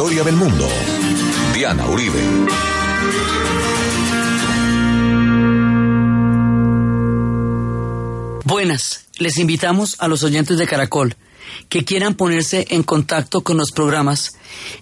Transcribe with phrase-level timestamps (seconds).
[0.00, 0.66] historia del mundo.
[1.52, 2.18] Diana Uribe.
[8.44, 11.16] Buenas, les invitamos a los oyentes de Caracol
[11.68, 14.38] que quieran ponerse en contacto con los programas,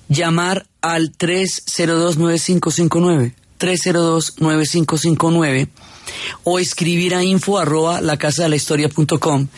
[0.08, 5.68] llamar al 302-9559, 302-9559,
[6.44, 9.48] o escribir a info arroba la casa de la historia punto com,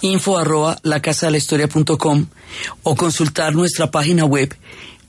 [0.00, 2.24] info arroba la casa de la historia punto com,
[2.82, 4.56] o consultar nuestra página web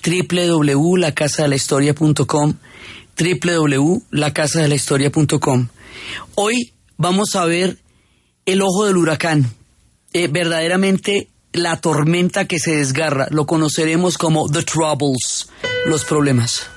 [0.03, 2.53] www.lacasadelahistoria.com,
[3.17, 5.67] www.lacasadelahistoria.com.
[6.35, 7.77] Hoy vamos a ver
[8.45, 9.49] el ojo del huracán,
[10.13, 15.47] eh, verdaderamente la tormenta que se desgarra, lo conoceremos como The Troubles,
[15.85, 16.67] los problemas.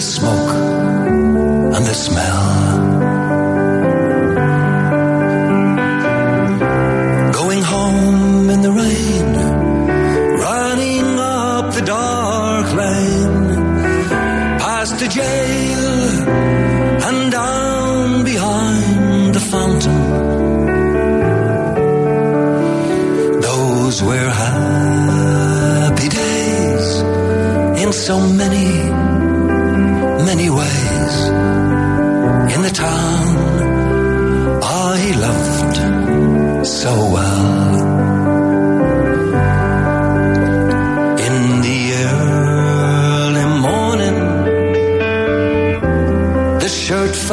[0.00, 0.54] the smoke
[1.76, 2.29] and the smell.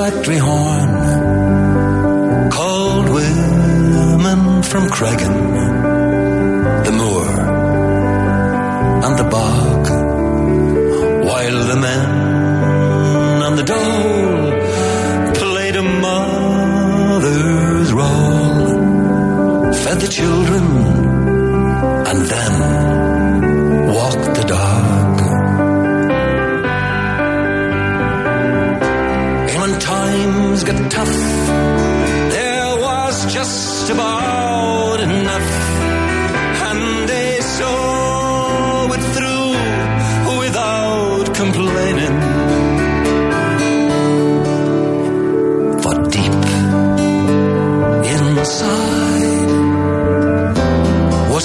[0.09, 0.23] Black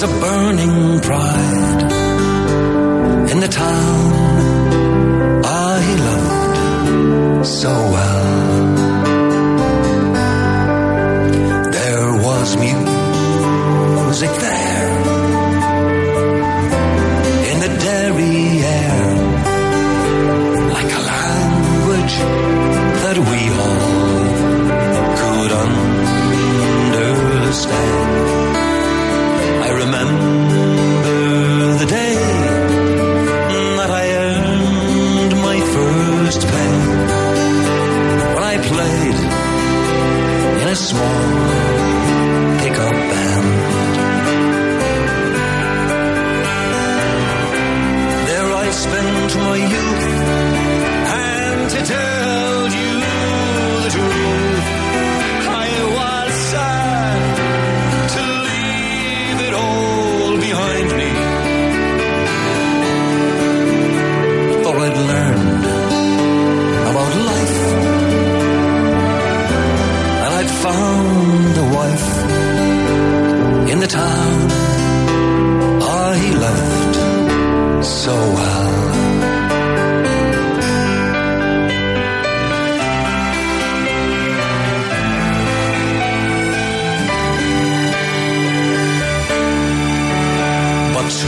[0.03, 1.91] a burning pride
[3.31, 4.22] in the town.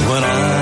[0.08, 0.55] when I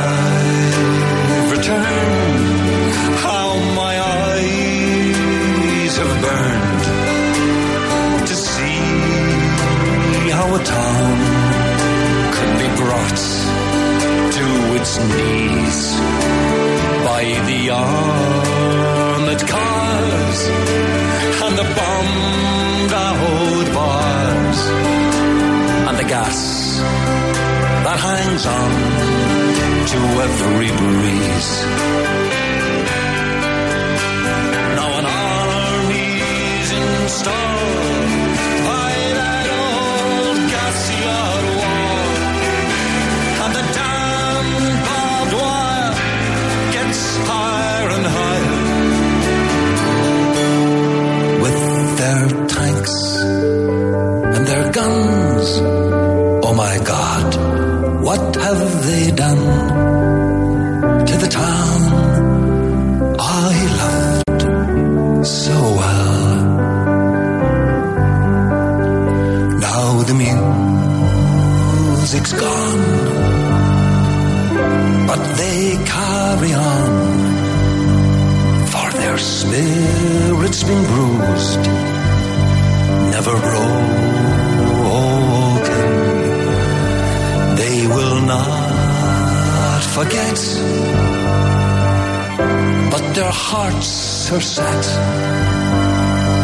[93.24, 94.86] their hearts are set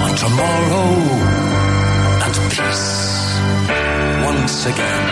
[0.05, 0.91] on tomorrow
[2.23, 2.89] and peace
[4.29, 5.03] once again.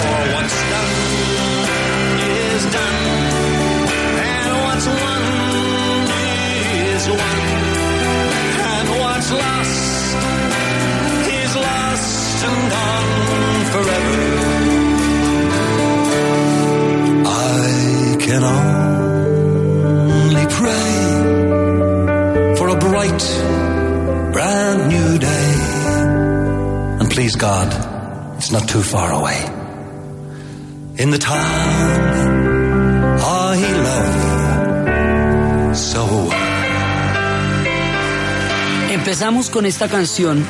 [0.00, 0.94] For what's done
[2.48, 3.00] is done,
[4.32, 5.22] and what's won
[6.92, 7.40] is won,
[8.72, 10.16] and what's lost
[11.42, 13.12] is lost and gone
[13.72, 14.35] forever.
[18.26, 20.90] Can only pray
[22.58, 23.22] for a bright,
[24.32, 25.54] brand new day.
[27.00, 27.68] And please God,
[28.36, 29.40] it's not too far away.
[30.98, 31.40] In the town
[33.20, 33.56] I
[33.86, 36.28] love so.
[38.90, 40.44] Empezamos con esta canción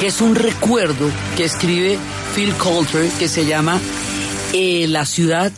[0.00, 1.96] que es un recuerdo que escribe
[2.34, 3.78] Phil Coulter que se llama
[4.52, 5.52] eh, La ciudad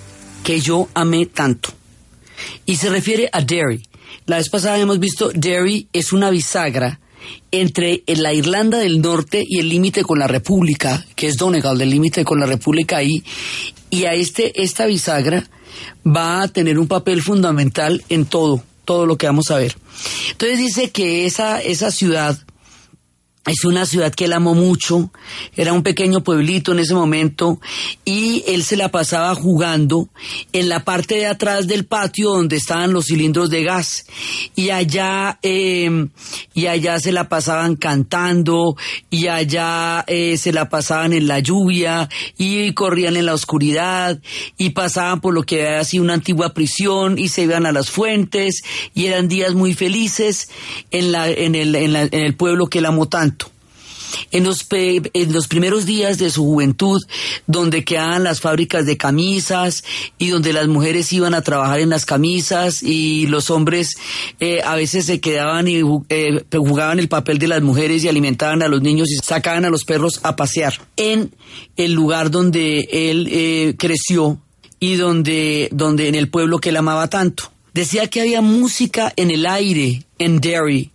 [0.46, 1.70] que yo amé tanto.
[2.66, 3.82] Y se refiere a Derry.
[4.26, 7.00] La vez pasada hemos visto Derry es una bisagra
[7.50, 11.90] entre la Irlanda del Norte y el límite con la República, que es Donegal, del
[11.90, 13.25] límite con la República ahí,
[13.90, 15.43] y a este, esta bisagra
[16.06, 19.76] va a tener un papel fundamental en todo, todo lo que vamos a ver.
[20.31, 22.38] Entonces dice que esa, esa ciudad
[23.46, 25.10] es una ciudad que él amó mucho,
[25.54, 27.60] era un pequeño pueblito en ese momento
[28.04, 30.08] y él se la pasaba jugando
[30.52, 34.06] en la parte de atrás del patio donde estaban los cilindros de gas
[34.56, 36.08] y allá eh,
[36.54, 38.76] y allá se la pasaban cantando
[39.10, 44.20] y allá eh, se la pasaban en la lluvia y corrían en la oscuridad
[44.58, 47.90] y pasaban por lo que había sido una antigua prisión y se iban a las
[47.90, 50.48] fuentes y eran días muy felices
[50.90, 53.35] en la en el en el pueblo que él amó tanto
[54.31, 57.03] en los, en los primeros días de su juventud,
[57.47, 59.85] donde quedaban las fábricas de camisas
[60.19, 63.97] y donde las mujeres iban a trabajar en las camisas y los hombres
[64.41, 68.62] eh, a veces se quedaban y eh, jugaban el papel de las mujeres y alimentaban
[68.62, 71.35] a los niños y sacaban a los perros a pasear en
[71.76, 74.41] el lugar donde él eh, creció
[74.81, 77.51] y donde, donde en el pueblo que él amaba tanto.
[77.72, 80.93] Decía que había música en el aire en Derry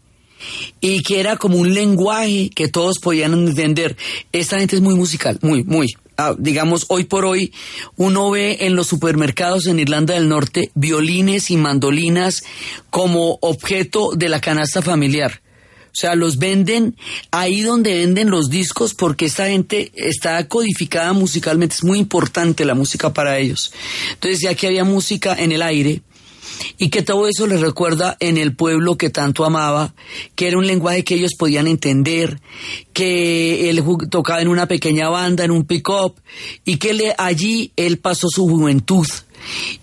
[0.79, 3.97] y que era como un lenguaje que todos podían entender.
[4.31, 5.87] Esta gente es muy musical, muy, muy.
[6.17, 7.53] Ah, digamos, hoy por hoy
[7.95, 12.43] uno ve en los supermercados en Irlanda del Norte violines y mandolinas
[12.89, 15.41] como objeto de la canasta familiar.
[15.91, 16.95] O sea, los venden
[17.31, 21.75] ahí donde venden los discos porque esta gente está codificada musicalmente.
[21.75, 23.73] Es muy importante la música para ellos.
[24.13, 26.01] Entonces, ya que había música en el aire,
[26.77, 29.93] y que todo eso les recuerda en el pueblo que tanto amaba,
[30.35, 32.39] que era un lenguaje que ellos podían entender,
[32.93, 36.15] que él tocaba en una pequeña banda, en un pick-up,
[36.65, 39.07] y que le- allí él pasó su juventud.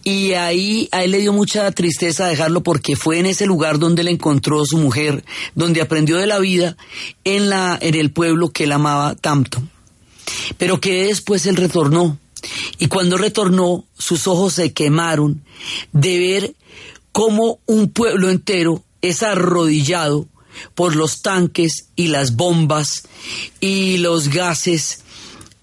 [0.05, 4.03] Y ahí a él le dio mucha tristeza dejarlo porque fue en ese lugar donde
[4.03, 5.25] él encontró su mujer,
[5.57, 6.77] donde aprendió de la vida,
[7.25, 9.61] en, la, en el pueblo que él amaba tanto.
[10.59, 12.19] Pero que después él retornó.
[12.79, 15.43] Y cuando retornó, sus ojos se quemaron
[15.93, 16.55] de ver
[17.13, 20.27] cómo un pueblo entero es arrodillado
[20.75, 23.05] por los tanques y las bombas
[23.61, 25.03] y los gases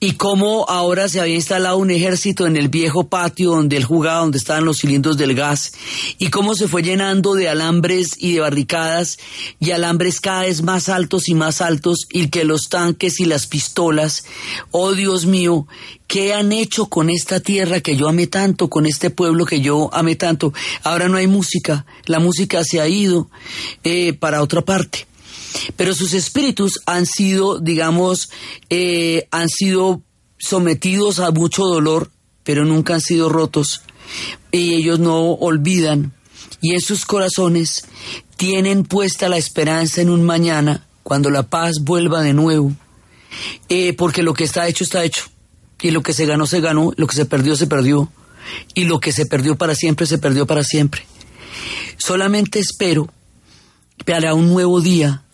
[0.05, 4.19] y cómo ahora se había instalado un ejército en el viejo patio donde él jugaba,
[4.19, 5.73] donde estaban los cilindros del gas,
[6.19, 9.17] y cómo se fue llenando de alambres y de barricadas
[9.59, 13.47] y alambres cada vez más altos y más altos, y que los tanques y las
[13.47, 14.25] pistolas,
[14.69, 15.65] oh Dios mío,
[16.05, 19.89] ¿qué han hecho con esta tierra que yo amé tanto, con este pueblo que yo
[19.91, 20.53] amé tanto?
[20.83, 23.27] Ahora no hay música, la música se ha ido
[23.83, 25.07] eh, para otra parte
[25.75, 28.29] pero sus espíritus han sido, digamos,
[28.69, 30.01] eh, han sido
[30.37, 32.11] sometidos a mucho dolor,
[32.43, 33.81] pero nunca han sido rotos.
[34.51, 36.13] Y ellos no olvidan.
[36.61, 37.85] Y en sus corazones
[38.37, 42.73] tienen puesta la esperanza en un mañana, cuando la paz vuelva de nuevo.
[43.69, 45.25] Eh, porque lo que está hecho está hecho.
[45.81, 46.93] Y lo que se ganó, se ganó.
[46.95, 48.11] Lo que se perdió, se perdió.
[48.73, 51.05] Y lo que se perdió para siempre, se perdió para siempre.
[51.97, 53.09] Solamente espero
[54.05, 55.24] para un nuevo día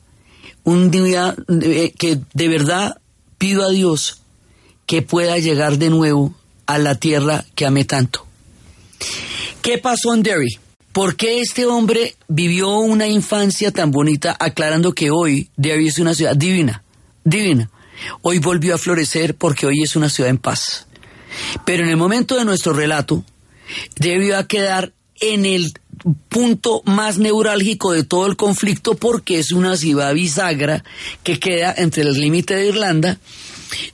[0.63, 2.99] un día eh, que de verdad
[3.37, 4.21] pido a Dios
[4.85, 8.25] que pueda llegar de nuevo a la tierra que amé tanto.
[9.61, 10.59] ¿Qué pasó en Derry?
[10.91, 16.13] ¿Por qué este hombre vivió una infancia tan bonita aclarando que hoy Derry es una
[16.13, 16.83] ciudad divina,
[17.23, 17.69] divina?
[18.21, 20.87] Hoy volvió a florecer porque hoy es una ciudad en paz.
[21.65, 23.23] Pero en el momento de nuestro relato,
[24.35, 25.73] a quedar en el
[26.29, 30.83] punto más neurálgico de todo el conflicto porque es una ciudad bisagra
[31.23, 33.19] que queda entre el límite de Irlanda,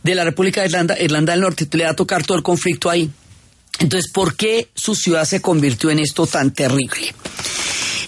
[0.03, 2.89] de la República de Irlanda, Irlanda del Norte, le va a tocar todo el conflicto
[2.89, 3.09] ahí.
[3.79, 7.13] Entonces, ¿por qué su ciudad se convirtió en esto tan terrible?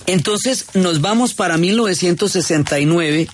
[0.07, 3.27] Entonces nos vamos para 1969,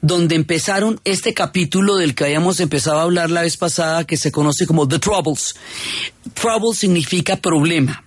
[0.00, 4.30] donde empezaron este capítulo del que habíamos empezado a hablar la vez pasada, que se
[4.30, 5.56] conoce como The Troubles.
[6.34, 8.04] Trouble significa problema.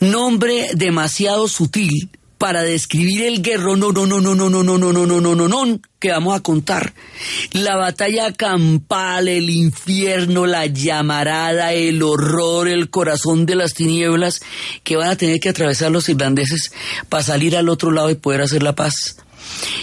[0.00, 4.92] Nombre demasiado sutil para describir el guerro, no, no, no, no, no, no, no, no,
[4.92, 6.94] no, no, no, no, no, que vamos a contar.
[7.52, 14.40] La batalla campal, el infierno, la llamarada, el horror, el corazón de las tinieblas
[14.84, 16.72] que van a tener que atravesar los irlandeses
[17.10, 19.18] para salir al otro lado y poder hacer la paz.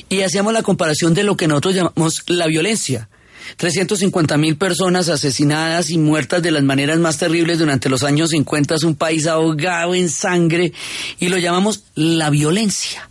[0.10, 3.08] Y hacíamos la comparación de lo que nosotros llamamos la violencia
[3.56, 8.76] 350 mil personas asesinadas y muertas de las maneras más terribles durante los años 50
[8.76, 10.74] es un país ahogado en sangre
[11.20, 13.10] y lo llamamos la violencia.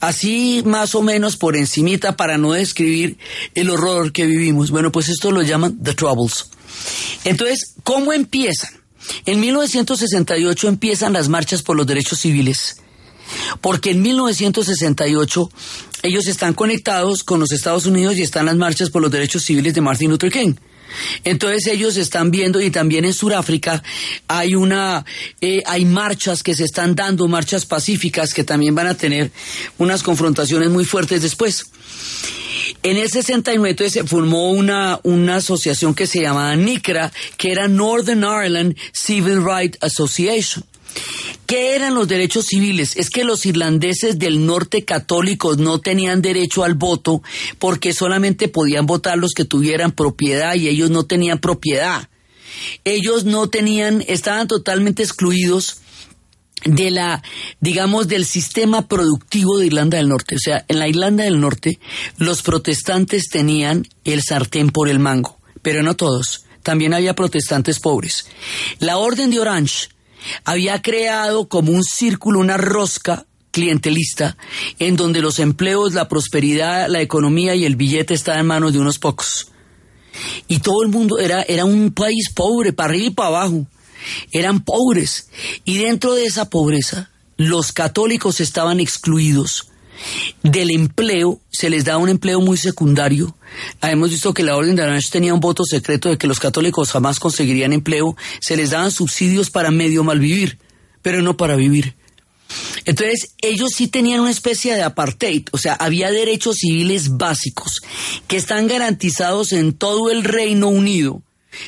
[0.00, 3.16] Así más o menos por encimita para no describir
[3.54, 4.70] el horror que vivimos.
[4.70, 6.46] Bueno, pues esto lo llaman The Troubles.
[7.24, 8.70] Entonces, ¿cómo empiezan?
[9.24, 12.76] En 1968 empiezan las marchas por los derechos civiles
[13.60, 15.50] porque en 1968
[16.02, 19.74] ellos están conectados con los Estados Unidos y están las marchas por los derechos civiles
[19.74, 20.54] de Martin Luther King.
[21.24, 23.82] Entonces ellos están viendo y también en Sudáfrica
[24.26, 25.04] hay una
[25.40, 29.30] eh, hay marchas que se están dando, marchas pacíficas que también van a tener
[29.76, 31.66] unas confrontaciones muy fuertes después.
[32.82, 38.22] En el 69 se formó una, una asociación que se llamaba NICRA, que era Northern
[38.22, 40.64] Ireland Civil Rights Association.
[41.46, 42.96] ¿Qué eran los derechos civiles?
[42.96, 47.22] Es que los irlandeses del norte católicos no tenían derecho al voto
[47.58, 52.08] porque solamente podían votar los que tuvieran propiedad y ellos no tenían propiedad.
[52.84, 55.78] Ellos no tenían, estaban totalmente excluidos
[56.64, 57.22] de la,
[57.60, 60.34] digamos, del sistema productivo de Irlanda del Norte.
[60.34, 61.78] O sea, en la Irlanda del Norte
[62.16, 66.44] los protestantes tenían el sartén por el mango, pero no todos.
[66.62, 68.26] También había protestantes pobres.
[68.80, 69.88] La Orden de Orange,
[70.44, 74.36] había creado como un círculo, una rosca clientelista,
[74.78, 78.78] en donde los empleos, la prosperidad, la economía y el billete estaban en manos de
[78.78, 79.48] unos pocos.
[80.46, 83.66] Y todo el mundo era, era un país pobre, para arriba y para abajo.
[84.32, 85.28] Eran pobres.
[85.64, 89.67] Y dentro de esa pobreza, los católicos estaban excluidos
[90.42, 93.36] del empleo, se les da un empleo muy secundario.
[93.82, 96.90] Hemos visto que la Orden de Orange tenía un voto secreto de que los católicos
[96.90, 100.58] jamás conseguirían empleo, se les daban subsidios para medio malvivir,
[101.02, 101.94] pero no para vivir.
[102.84, 107.80] Entonces, ellos sí tenían una especie de apartheid, o sea, había derechos civiles básicos
[108.26, 111.22] que están garantizados en todo el Reino Unido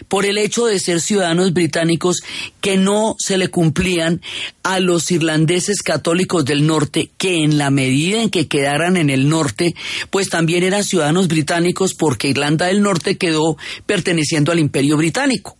[0.08, 2.22] por el hecho de ser ciudadanos británicos
[2.60, 4.20] que no se le cumplían
[4.62, 9.28] a los irlandeses católicos del norte, que en la medida en que quedaran en el
[9.28, 9.74] norte,
[10.10, 13.56] pues también eran ciudadanos británicos porque Irlanda del Norte quedó
[13.86, 15.56] perteneciendo al imperio británico.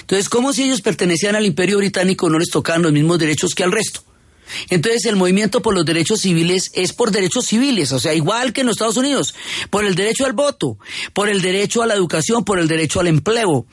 [0.00, 3.64] Entonces, como si ellos pertenecían al imperio británico no les tocaban los mismos derechos que
[3.64, 4.02] al resto?
[4.70, 8.60] Entonces el movimiento por los derechos civiles es por derechos civiles, o sea, igual que
[8.60, 9.34] en los Estados Unidos,
[9.70, 10.78] por el derecho al voto,
[11.12, 13.66] por el derecho a la educación, por el derecho al empleo,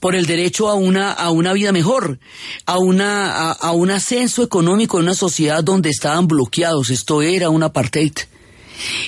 [0.00, 2.18] por el derecho a una, a una vida mejor,
[2.66, 6.90] a, una, a, un ascenso económico en una sociedad donde estaban bloqueados.
[6.90, 8.12] Esto era un apartheid.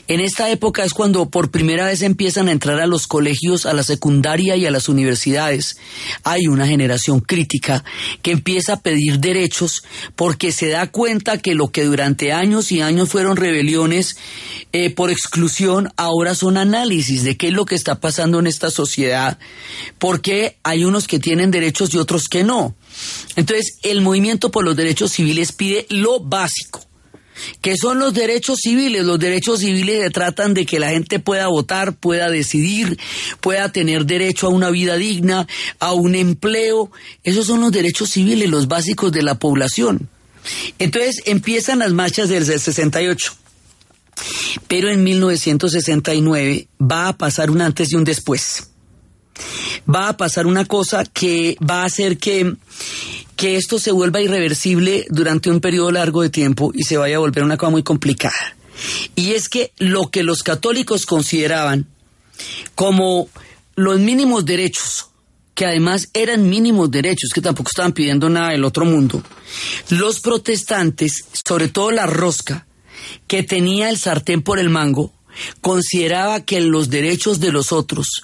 [0.09, 3.73] En esta época es cuando por primera vez empiezan a entrar a los colegios, a
[3.73, 5.76] la secundaria y a las universidades.
[6.23, 7.85] Hay una generación crítica
[8.23, 9.83] que empieza a pedir derechos
[10.16, 14.16] porque se da cuenta que lo que durante años y años fueron rebeliones
[14.73, 18.71] eh, por exclusión, ahora son análisis de qué es lo que está pasando en esta
[18.71, 19.38] sociedad,
[19.99, 22.75] porque hay unos que tienen derechos y otros que no.
[23.37, 26.81] Entonces, el movimiento por los derechos civiles pide lo básico
[27.61, 29.05] que son los derechos civiles.
[29.05, 32.99] Los derechos civiles se tratan de que la gente pueda votar, pueda decidir,
[33.41, 35.47] pueda tener derecho a una vida digna,
[35.79, 36.91] a un empleo.
[37.23, 40.09] Esos son los derechos civiles, los básicos de la población.
[40.79, 43.35] Entonces empiezan las marchas del 68.
[44.69, 48.69] Pero en 1969 va a pasar un antes y un después.
[49.93, 52.55] Va a pasar una cosa que va a hacer que
[53.45, 57.19] que esto se vuelva irreversible durante un periodo largo de tiempo y se vaya a
[57.19, 58.57] volver una cosa muy complicada.
[59.17, 61.87] Y es que lo que los católicos consideraban
[62.75, 63.29] como
[63.77, 65.11] los mínimos derechos,
[65.55, 69.23] que además eran mínimos derechos, que tampoco estaban pidiendo nada del otro mundo,
[69.91, 72.67] los protestantes, sobre todo la rosca,
[73.27, 75.13] que tenía el sartén por el mango,
[75.61, 78.23] consideraba que los derechos de los otros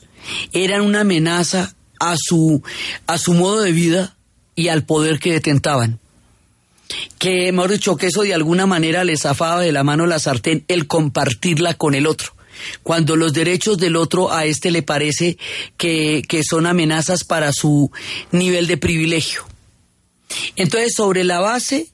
[0.55, 2.63] eran una amenaza a su,
[3.07, 4.17] a su modo de vida
[4.61, 5.99] y al poder que detentaban.
[7.19, 10.65] Que, hemos dicho, que eso de alguna manera les zafaba de la mano la sartén
[10.69, 12.35] el compartirla con el otro.
[12.83, 15.39] Cuando los derechos del otro a este le parece
[15.79, 17.91] que, que son amenazas para su
[18.33, 19.47] nivel de privilegio.
[20.57, 21.89] Entonces, sobre la base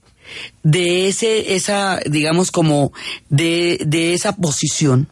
[0.65, 2.93] de ese, esa, digamos, como
[3.29, 5.09] de, de esa posición,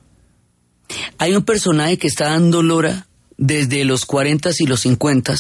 [1.18, 3.06] hay un personaje que está dando lora
[3.37, 5.37] desde los 40 y los 50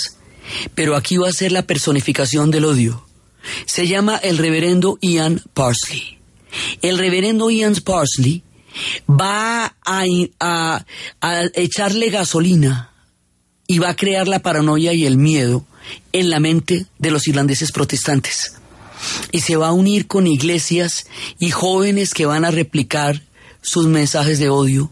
[0.74, 3.06] pero aquí va a ser la personificación del odio.
[3.66, 6.18] Se llama el reverendo Ian Parsley.
[6.82, 8.42] El reverendo Ian Parsley
[9.08, 10.84] va a,
[11.54, 12.90] echarle gasolina
[13.66, 15.64] y va a crear la paranoia y el miedo
[16.12, 18.54] en la mente de los irlandeses protestantes.
[19.32, 21.06] Y se va a unir con iglesias
[21.38, 23.22] y jóvenes que van a replicar
[23.60, 24.90] sus mensajes de odio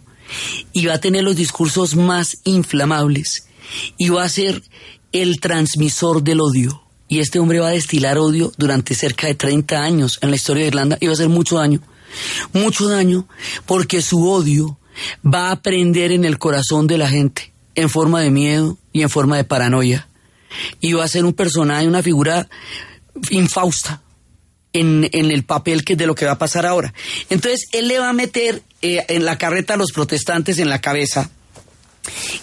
[0.73, 3.47] y va a tener los discursos más inflamables
[3.97, 4.63] y va a ser
[5.13, 6.83] el transmisor del odio.
[7.09, 10.63] Y este hombre va a destilar odio durante cerca de 30 años en la historia
[10.63, 11.81] de Irlanda y va a hacer mucho daño.
[12.53, 13.27] Mucho daño
[13.67, 14.79] porque su odio
[15.25, 19.11] va a prender en el corazón de la gente en forma de miedo y en
[19.11, 20.09] forma de paranoia.
[20.81, 22.49] Y va a ser un personaje, una figura
[23.31, 24.03] infausta
[24.73, 26.93] en, el papel que de lo que va a pasar ahora.
[27.31, 30.81] Entonces, él le va a meter eh, en la carreta a los protestantes en la
[30.81, 31.31] cabeza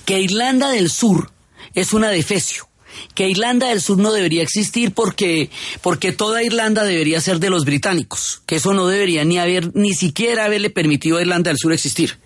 [0.06, 1.32] que Irlanda del Sur
[1.74, 2.70] es una defecio
[3.14, 5.50] que Irlanda del Sur no debería existir porque,
[5.82, 9.94] porque toda Irlanda debería ser de los británicos, que eso no debería ni haber, ni
[9.94, 12.20] siquiera haberle permitido a Irlanda del Sur existir.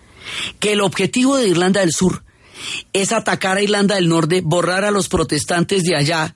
[0.58, 2.24] Que el objetivo de Irlanda del Sur
[2.92, 6.34] es atacar a Irlanda del Norte, borrar a los protestantes de allá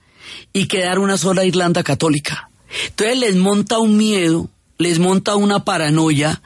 [0.53, 2.51] y quedar una sola Irlanda católica.
[2.89, 6.41] Entonces les monta un miedo les monta una paranoia,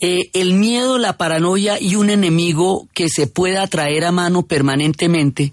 [0.00, 5.52] eh, el miedo, la paranoia y un enemigo que se pueda traer a mano permanentemente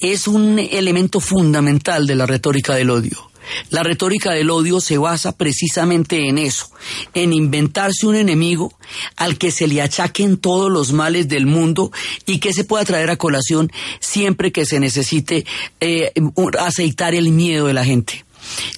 [0.00, 3.30] es un elemento fundamental de la retórica del odio.
[3.70, 6.70] La retórica del odio se basa precisamente en eso,
[7.14, 8.72] en inventarse un enemigo
[9.16, 11.90] al que se le achaquen todos los males del mundo
[12.26, 15.44] y que se pueda traer a colación siempre que se necesite
[15.80, 16.12] eh,
[16.58, 18.24] aceitar el miedo de la gente.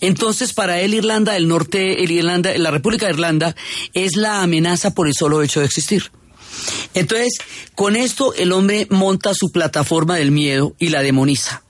[0.00, 3.56] Entonces, para él, Irlanda del Norte, Irlanda, la República de Irlanda,
[3.94, 6.10] es la amenaza por el solo hecho de existir.
[6.94, 7.38] Entonces,
[7.74, 11.62] con esto el hombre monta su plataforma del miedo y la demoniza.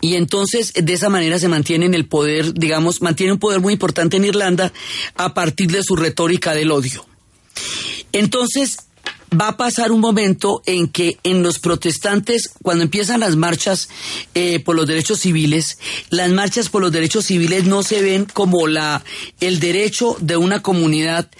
[0.00, 3.72] Y entonces, de esa manera se mantiene en el poder, digamos, mantiene un poder muy
[3.72, 4.72] importante en Irlanda
[5.14, 7.06] a partir de su retórica del odio.
[8.12, 8.76] Entonces,
[9.40, 13.88] va a pasar un momento en que en los protestantes, cuando empiezan las marchas
[14.34, 15.78] eh, por los derechos civiles,
[16.10, 19.04] las marchas por los derechos civiles no se ven como la
[19.40, 21.30] el derecho de una comunidad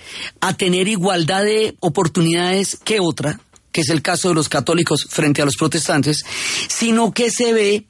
[0.40, 3.40] a tener igualdad de oportunidades que otra,
[3.72, 6.24] que es el caso de los católicos frente a los protestantes,
[6.68, 7.87] sino que se ve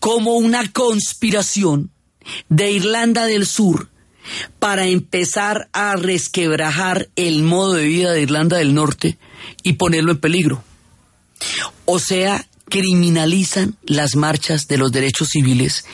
[0.00, 1.90] como una conspiración
[2.48, 3.88] de Irlanda del Sur
[4.58, 9.18] para empezar a resquebrajar el modo de vida de Irlanda del Norte
[9.62, 10.64] y ponerlo en peligro.
[11.84, 15.84] O sea, criminalizan las marchas de los derechos civiles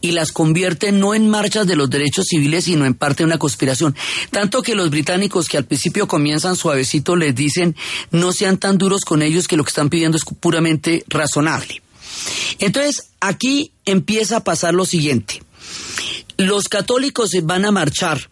[0.00, 3.38] y las convierten no en marchas de los derechos civiles, sino en parte de una
[3.38, 3.96] conspiración.
[4.30, 7.76] Tanto que los británicos que al principio comienzan suavecito les dicen
[8.10, 11.82] no sean tan duros con ellos que lo que están pidiendo es puramente razonable.
[12.58, 15.42] Entonces, aquí empieza a pasar lo siguiente
[16.40, 18.30] los católicos van a marchar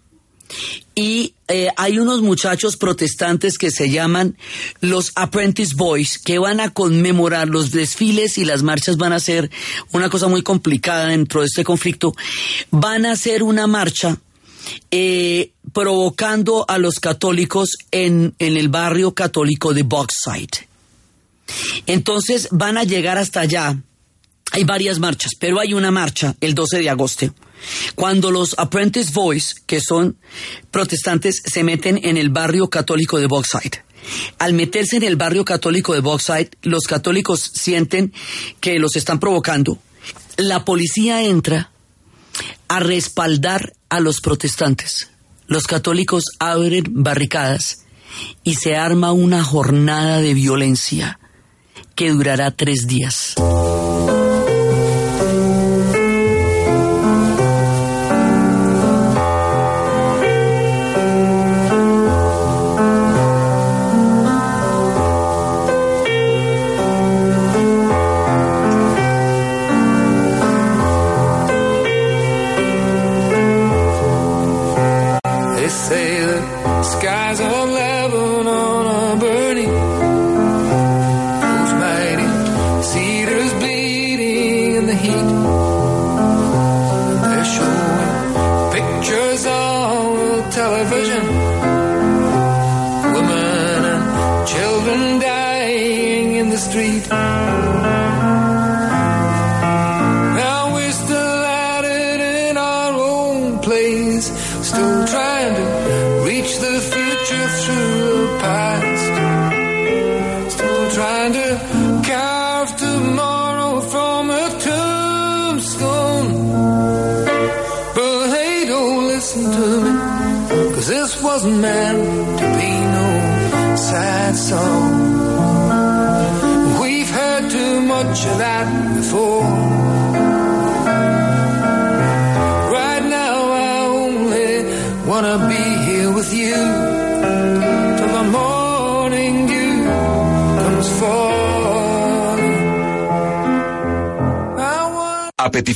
[0.95, 4.39] y eh, hay unos muchachos protestantes que se llaman
[4.81, 9.51] los Apprentice Boys que van a conmemorar los desfiles y las marchas van a ser
[9.93, 12.15] una cosa muy complicada dentro de este conflicto.
[12.71, 14.17] Van a hacer una marcha
[14.91, 20.67] eh, provocando a los católicos en, en el barrio católico de Boxside.
[21.87, 23.79] Entonces van a llegar hasta allá.
[24.53, 27.35] Hay varias marchas, pero hay una marcha el 12 de agosto
[27.95, 30.17] cuando los Apprentice Boys, que son
[30.71, 33.83] protestantes, se meten en el barrio católico de Boxside.
[34.39, 38.13] Al meterse en el barrio católico de Boxside, los católicos sienten
[38.61, 39.79] que los están provocando.
[40.37, 41.71] La policía entra
[42.69, 45.11] a respaldar a los protestantes.
[45.47, 47.85] Los católicos abren barricadas
[48.45, 51.19] y se arma una jornada de violencia
[51.95, 53.35] que durará tres días.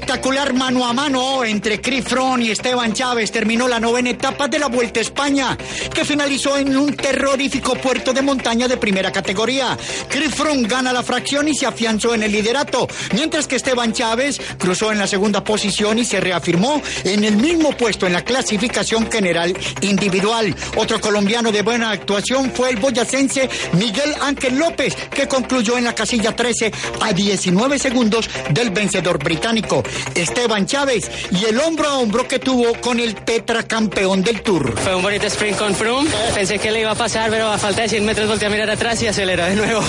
[0.00, 4.58] Espectacular mano a mano entre Chris Froome y Esteban Chávez terminó la novena etapa de
[4.58, 5.58] la Vuelta a España,
[5.94, 9.76] que finalizó en un terrorífico puerto de montaña de primera categoría.
[10.08, 14.40] Chris Froome gana la fracción y se afianzó en el liderato, mientras que Esteban Chávez
[14.58, 19.12] cruzó en la segunda posición y se reafirmó en el mismo puesto en la clasificación
[19.12, 20.56] general individual.
[20.76, 25.94] Otro colombiano de buena actuación fue el boyacense Miguel Ángel López, que concluyó en la
[25.94, 29.82] casilla 13 a 19 segundos del vencedor británico.
[30.14, 34.78] Esteban Chávez y el hombro a hombro que tuvo con el tetracampeón del Tour.
[34.78, 36.10] Fue un bonito sprint con Froome.
[36.34, 38.70] Pensé que le iba a pasar, pero a falta de 100 metros volteé a mirar
[38.70, 39.82] atrás y aceleró de nuevo.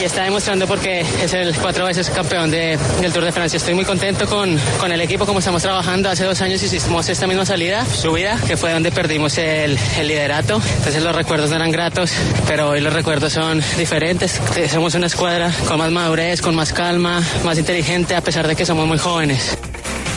[0.00, 2.78] Y está demostrando porque es el cuatro veces campeón del
[3.14, 3.56] Tour de Francia.
[3.56, 6.10] Estoy muy contento con, con el equipo, como estamos trabajando.
[6.10, 10.60] Hace dos años hicimos esta misma salida, subida, que fue donde perdimos el, el liderato.
[10.76, 12.12] Entonces los recuerdos no eran gratos,
[12.46, 14.38] pero hoy los recuerdos son diferentes.
[14.70, 18.66] Somos una escuadra con más madurez, con más calma, más inteligente, a pesar de que
[18.66, 19.65] somos muy jóvenes jóvenes.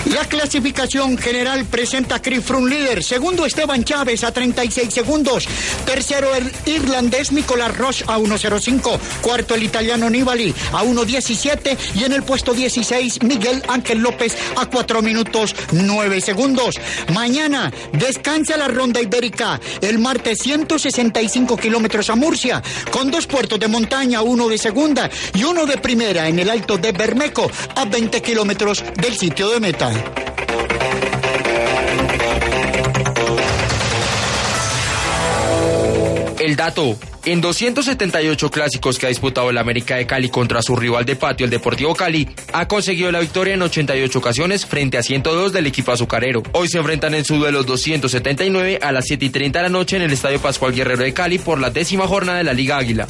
[0.05, 5.47] La clasificación general presenta a Chris Froome líder, segundo Esteban Chávez a 36 segundos,
[5.85, 12.13] tercero el irlandés Nicolás Roche a 1.05, cuarto el italiano Nibali a 1.17 y en
[12.13, 16.75] el puesto 16 Miguel Ángel López a 4 minutos 9 segundos.
[17.13, 23.67] Mañana descansa la ronda ibérica, el martes 165 kilómetros a Murcia, con dos puertos de
[23.67, 28.21] montaña, uno de segunda y uno de primera en el alto de Bermeco, a 20
[28.21, 29.88] kilómetros del sitio de meta.
[36.39, 41.05] El dato En 278 clásicos que ha disputado el América de Cali contra su rival
[41.05, 45.51] de patio, el Deportivo Cali, ha conseguido la victoria en 88 ocasiones frente a 102
[45.51, 46.41] del equipo azucarero.
[46.53, 49.97] Hoy se enfrentan en su duelo 279 a las 7 y 30 de la noche
[49.97, 53.05] en el Estadio Pascual Guerrero de Cali por la décima jornada de la Liga Águila.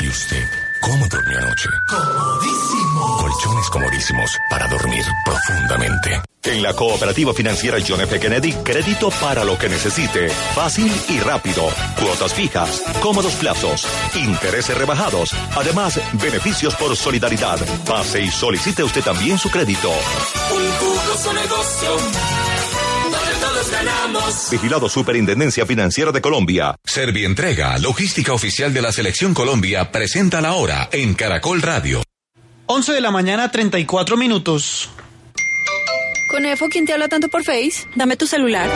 [0.00, 0.45] ¿Y usted
[0.86, 1.68] cómo durmió anoche?
[1.88, 3.16] Comodísimo.
[3.18, 6.22] Colchones comodísimos para dormir profundamente.
[6.44, 8.20] En la cooperativa financiera John F.
[8.20, 10.28] Kennedy, crédito para lo que necesite.
[10.54, 11.68] Fácil y rápido.
[11.98, 15.34] Cuotas fijas, cómodos plazos, intereses rebajados.
[15.56, 17.58] Además, beneficios por solidaridad.
[17.84, 19.90] Pase y solicite usted también su crédito.
[19.90, 22.55] Un jugoso negocio.
[23.56, 24.48] Todos ganamos.
[24.50, 26.76] Vigilado Superintendencia Financiera de Colombia.
[26.84, 32.02] Servientrega, logística oficial de la Selección Colombia, presenta la hora en Caracol Radio.
[32.66, 34.90] 11 de la mañana, 34 minutos.
[36.30, 37.86] Conejo, ¿quién te habla tanto por Face?
[37.94, 38.68] Dame tu celular.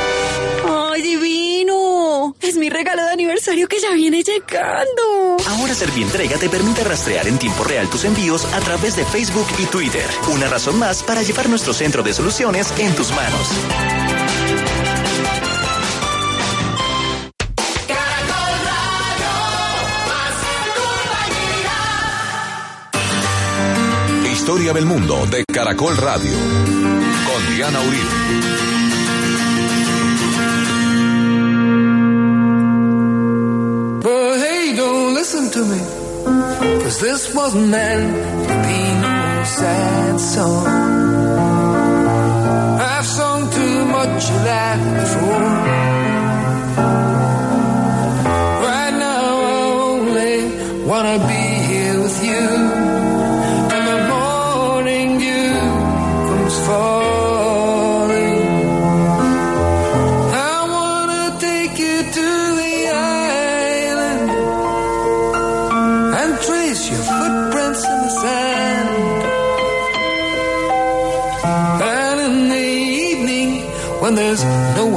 [0.66, 2.34] ¡Ay, divino!
[2.40, 5.36] Es mi regalo de aniversario que ya viene llegando.
[5.46, 9.66] Ahora Servientrega te permite rastrear en tiempo real tus envíos a través de Facebook y
[9.66, 10.06] Twitter.
[10.32, 13.99] Una razón más para llevar nuestro centro de soluciones en tus manos.
[24.50, 26.32] Historia del mundo de Caracol Radio.
[26.32, 28.02] Con Diana Uribe.
[42.80, 45.60] I've sung too much of that before.
[48.98, 49.30] Now,
[49.92, 50.34] only
[50.88, 51.49] wanna be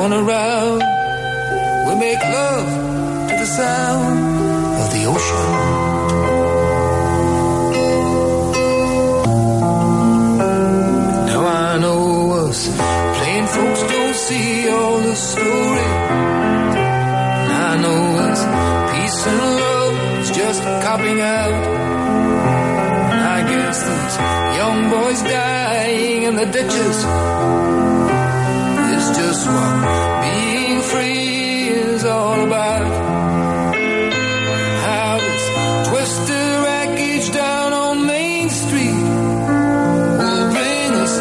[0.03, 0.81] one around,
[1.87, 2.69] we make love
[3.29, 4.19] to the sound
[4.81, 5.49] of the ocean.
[11.29, 12.59] Now I know us
[13.17, 15.89] plain folks don't see all the story.
[17.43, 18.41] And I know us
[18.91, 21.59] peace and love is just copping out.
[23.13, 24.15] And I guess these
[24.59, 26.97] young boys dying in the ditches
[29.33, 29.75] just what
[30.21, 32.85] being free is all about.
[34.85, 35.45] How this
[35.89, 39.03] twisted wreckage down on Main Street
[40.19, 41.15] will bring us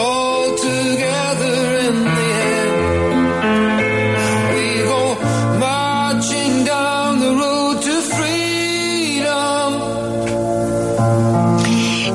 [0.00, 2.74] all together in the end.
[4.54, 5.02] We go
[5.66, 9.70] marching down the road to freedom.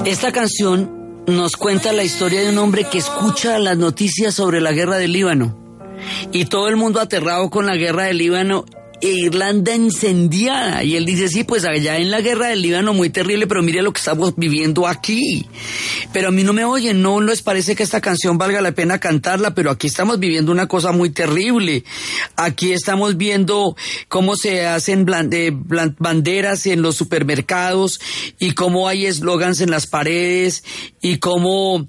[0.05, 0.96] Esta canción
[1.27, 5.11] nos cuenta la historia de un hombre que escucha las noticias sobre la guerra del
[5.11, 5.57] Líbano.
[6.31, 8.65] Y todo el mundo aterrado con la guerra del Líbano
[9.01, 10.83] Irlanda incendiada.
[10.83, 13.81] Y él dice, sí, pues allá en la guerra del Líbano muy terrible, pero mire
[13.81, 15.47] lo que estamos viviendo aquí.
[16.13, 18.99] Pero a mí no me oyen, no les parece que esta canción valga la pena
[18.99, 21.83] cantarla, pero aquí estamos viviendo una cosa muy terrible.
[22.35, 23.75] Aquí estamos viendo
[24.07, 25.51] cómo se hacen eh,
[25.99, 27.99] banderas en los supermercados
[28.39, 30.63] y cómo hay eslogans en las paredes
[31.01, 31.87] y cómo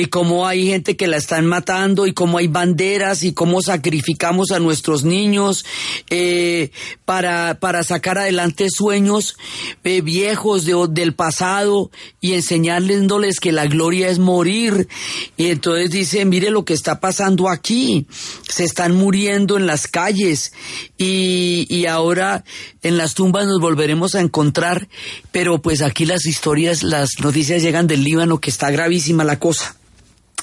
[0.00, 4.50] y cómo hay gente que la están matando y cómo hay banderas y cómo sacrificamos
[4.50, 5.64] a nuestros niños
[6.08, 6.70] eh,
[7.04, 9.36] para, para sacar adelante sueños
[9.84, 14.88] eh, viejos de- del pasado y enseñándoles que la gloria es morir.
[15.36, 18.06] Y entonces dice, mire lo que está pasando aquí,
[18.48, 20.52] se están muriendo en las calles
[20.98, 22.44] y, y ahora
[22.82, 24.88] en las tumbas nos volveremos a encontrar,
[25.32, 29.76] pero pues aquí las historias, las noticias llegan del Líbano que está gravísima la cosa.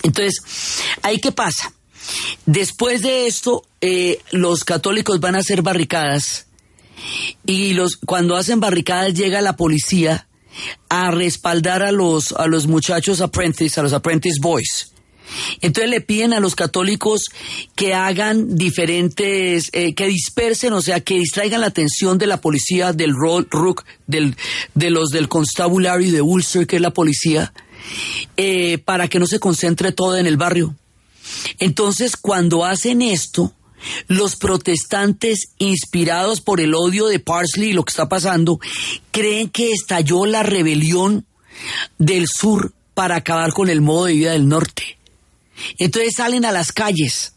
[0.04, 0.42] Entonces,
[1.02, 1.74] ¿ahí qué pasa?
[2.46, 6.48] Después de esto, eh, los católicos van a hacer barricadas
[7.46, 10.28] y los cuando hacen barricadas llega la policía
[10.90, 14.94] a respaldar a los a los muchachos apprentice, a los apprentice boys.
[15.62, 17.26] Entonces le piden a los católicos
[17.76, 22.94] que hagan diferentes, eh, que dispersen, o sea, que distraigan la atención de la policía,
[22.94, 24.38] del Rook, del,
[24.74, 27.54] de los del constabulario de Ulster, que es la policía,
[28.36, 30.76] eh, para que no se concentre todo en el barrio.
[31.60, 33.54] Entonces, cuando hacen esto,
[34.08, 38.60] los protestantes, inspirados por el odio de Parsley y lo que está pasando,
[39.12, 41.26] creen que estalló la rebelión
[41.98, 44.98] del sur para acabar con el modo de vida del norte.
[45.78, 47.34] Entonces salen a las calles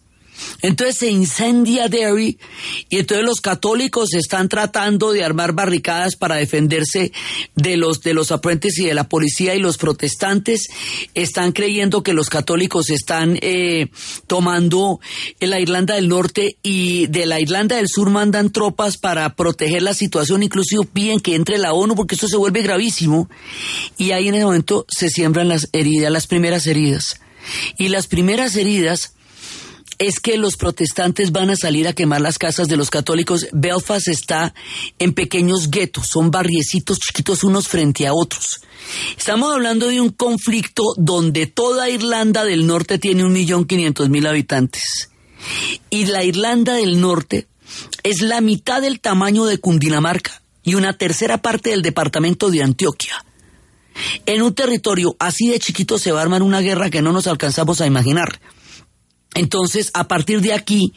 [0.63, 2.39] Entonces se incendia Derry
[2.89, 7.13] y entonces los católicos están tratando de armar barricadas para defenderse
[7.55, 10.69] de los de los aprendices y de la policía y los protestantes
[11.15, 13.89] están creyendo que los católicos están eh,
[14.27, 15.01] tomando
[15.41, 19.95] la Irlanda del Norte y de la Irlanda del Sur mandan tropas para proteger la
[19.95, 23.29] situación, inclusive piden que entre la ONU porque esto se vuelve gravísimo
[23.97, 27.21] y ahí en ese momento se siembran las heridas, las primeras heridas.
[27.79, 29.15] Y las primeras heridas
[30.01, 33.47] es que los protestantes van a salir a quemar las casas de los católicos.
[33.53, 34.55] Belfast está
[34.99, 38.63] en pequeños guetos, son barriecitos chiquitos unos frente a otros.
[39.17, 44.27] Estamos hablando de un conflicto donde toda Irlanda del Norte tiene un millón quinientos mil
[44.27, 45.11] habitantes.
[45.91, 47.47] Y la Irlanda del Norte
[48.03, 53.23] es la mitad del tamaño de Cundinamarca y una tercera parte del departamento de Antioquia.
[54.25, 57.27] En un territorio así de chiquito se va a armar una guerra que no nos
[57.27, 58.41] alcanzamos a imaginar.
[59.35, 60.93] Entonces, a partir de aquí,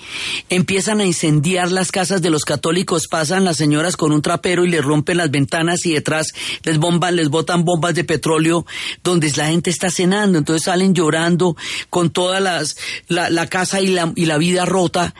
[0.49, 4.71] empiezan a incendiar las casas de los católicos, pasan las señoras con un trapero y
[4.71, 8.65] les rompen las ventanas y detrás les bomban, les botan bombas de petróleo
[9.03, 10.39] donde la gente está cenando.
[10.39, 11.55] Entonces salen llorando
[11.91, 12.63] con toda la,
[13.07, 15.13] la casa y la, y la vida rota.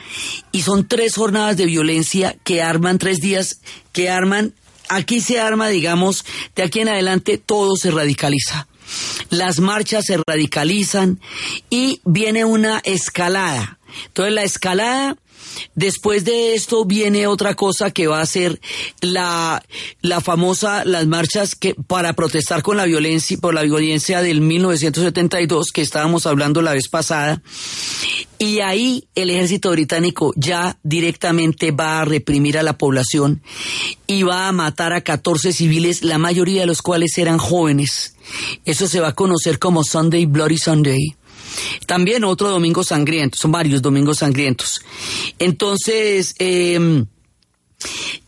[0.50, 3.60] Y son tres jornadas de violencia que arman, tres días
[3.92, 4.54] que arman,
[4.88, 6.24] aquí se arma, digamos,
[6.56, 8.66] de aquí en adelante todo se radicaliza
[9.30, 11.20] las marchas se radicalizan
[11.70, 13.78] y viene una escalada.
[14.06, 15.16] Entonces la escalada
[15.74, 18.60] Después de esto viene otra cosa que va a ser
[19.00, 19.64] la,
[20.02, 25.72] la famosa, las marchas que, para protestar con la violencia, por la violencia del 1972
[25.72, 27.42] que estábamos hablando la vez pasada.
[28.38, 33.42] Y ahí el ejército británico ya directamente va a reprimir a la población
[34.06, 38.16] y va a matar a 14 civiles, la mayoría de los cuales eran jóvenes.
[38.64, 41.16] Eso se va a conocer como Sunday Bloody Sunday.
[41.86, 44.80] También otro domingo sangriento, son varios domingos sangrientos.
[45.38, 47.04] Entonces, eh,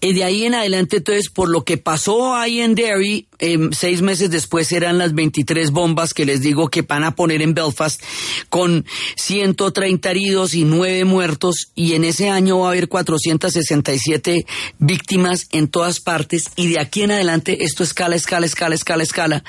[0.01, 4.03] y de ahí en adelante, entonces, por lo que pasó ahí en Derry, em, seis
[4.03, 8.03] meses después eran las 23 bombas que les digo que van a poner en Belfast,
[8.49, 8.85] con
[9.17, 14.47] 130 heridos y 9 muertos, y en ese año va a haber 467
[14.79, 19.45] víctimas en todas partes, y de aquí en adelante esto escala, escala, escala, escala, escala.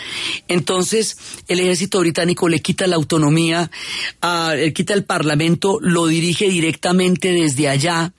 [0.47, 1.17] Entonces,
[1.47, 3.69] el ejército británico le quita la autonomía,
[4.21, 8.13] a, le quita el parlamento, lo dirige directamente desde allá,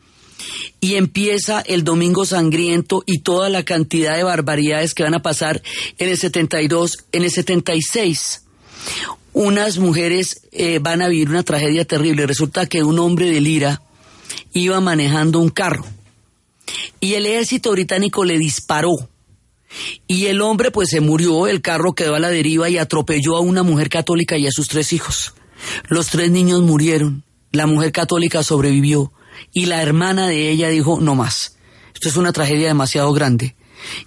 [0.81, 5.62] y empieza el Domingo Sangriento y toda la cantidad de barbaridades que van a pasar
[5.98, 8.44] en el 72, en el 76.
[9.33, 12.27] Unas mujeres eh, van a vivir una tragedia terrible.
[12.27, 13.83] Resulta que un hombre de Lira
[14.53, 15.85] iba manejando un carro
[17.01, 18.92] y el ejército británico le disparó.
[20.07, 23.40] Y el hombre pues se murió, el carro quedó a la deriva y atropelló a
[23.40, 25.35] una mujer católica y a sus tres hijos.
[25.88, 27.22] Los tres niños murieron,
[27.53, 29.12] la mujer católica sobrevivió
[29.53, 31.57] y la hermana de ella dijo, no más,
[31.94, 33.57] esto es una tragedia demasiado grande.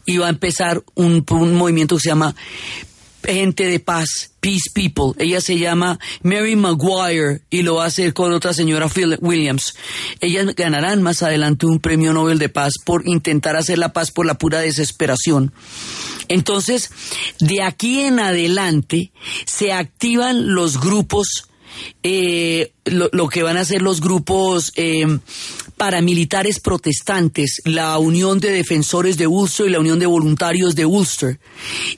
[0.05, 2.35] Y va a empezar un, movimiento que se llama
[3.23, 5.13] Gente de Paz, Peace People.
[5.23, 9.75] Ella se llama Mary Maguire y lo va a hacer con otra señora Phil Williams.
[10.19, 14.25] Ellas ganarán más adelante un premio Nobel de Paz por intentar hacer la paz por
[14.25, 15.53] la pura desesperación.
[16.27, 16.91] Entonces,
[17.39, 19.11] de aquí en adelante
[19.45, 21.50] se activan los grupos
[22.03, 25.05] eh, lo, que van a ser los grupos eh,
[25.77, 31.39] paramilitares protestantes, la Unión de Defensores de Ulster y la Unión de Voluntarios de Ulster.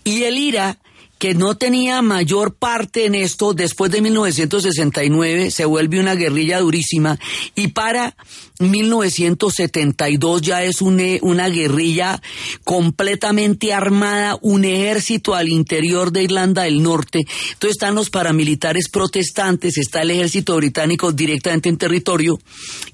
[0.03, 0.79] Y el IRA
[1.23, 7.17] que no tenía mayor parte en esto, después de 1969 se vuelve una guerrilla durísima
[7.55, 8.17] y para
[8.59, 12.21] 1972 ya es una guerrilla
[12.65, 17.19] completamente armada, un ejército al interior de Irlanda del Norte.
[17.53, 22.37] Entonces están los paramilitares protestantes, está el ejército británico directamente en territorio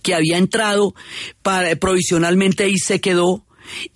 [0.04, 0.94] que había entrado
[1.42, 3.44] para, provisionalmente y se quedó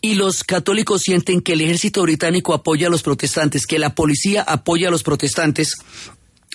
[0.02, 4.42] y los católicos sienten que el ejército británico apoya a los protestantes, que la policía
[4.42, 5.76] apoya a los protestantes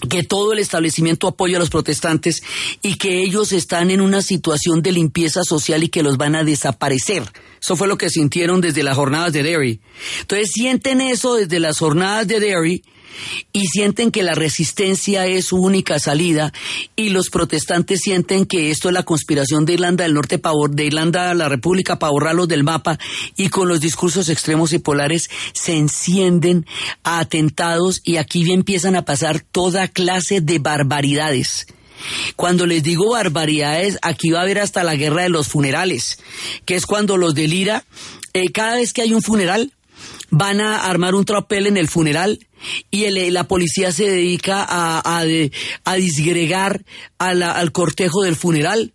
[0.09, 2.43] que todo el establecimiento apoya a los protestantes
[2.83, 6.45] y que ellos están en una situación de limpieza social y que los van a
[6.45, 7.25] desaparecer.
[7.61, 9.81] Eso fue lo que sintieron desde las jornadas de Derry.
[10.21, 12.85] Entonces sienten eso desde las jornadas de Derry
[13.53, 16.53] y sienten que la resistencia es su única salida
[16.97, 20.41] y los protestantes sienten que esto es la conspiración de Irlanda del Norte,
[20.71, 22.99] de Irlanda la República para borrarlos del mapa
[23.37, 26.67] y con los discursos extremos y polares se encienden
[27.03, 31.67] a atentados y aquí empiezan a pasar toda clase de barbaridades.
[32.37, 36.19] Cuando les digo barbaridades, aquí va a haber hasta la guerra de los funerales,
[36.65, 37.85] que es cuando los delira,
[38.35, 39.73] eh, cada vez que hay un funeral,
[40.31, 42.47] van a armar un tropel en el funeral
[42.91, 45.23] y el- la policía se dedica a,
[45.85, 46.85] a disgregar
[47.19, 48.93] al cortejo del funeral,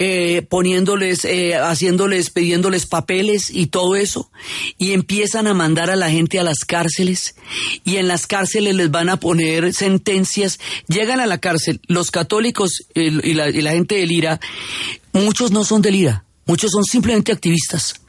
[0.00, 4.30] eh, poniéndoles, eh, haciéndoles, pidiéndoles papeles y todo eso,
[4.76, 7.36] y empiezan a mandar a la gente a las cárceles,
[7.84, 10.58] y en las cárceles les van a poner sentencias,
[10.88, 14.40] llegan a la cárcel, los católicos eh, y la, y la gente del IRA,
[15.12, 18.00] muchos no son del IRA, muchos son simplemente activistas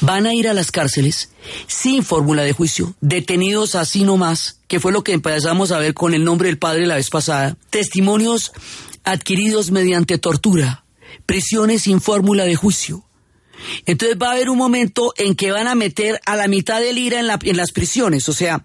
[0.00, 1.30] van a ir a las cárceles
[1.66, 6.14] sin fórmula de juicio, detenidos así nomás, que fue lo que empezamos a ver con
[6.14, 8.52] el nombre del padre la vez pasada, testimonios
[9.04, 10.84] adquiridos mediante tortura,
[11.26, 13.04] prisiones sin fórmula de juicio.
[13.86, 16.98] Entonces va a haber un momento en que van a meter a la mitad del
[16.98, 18.28] IRA en, la- en las prisiones.
[18.28, 18.64] O sea,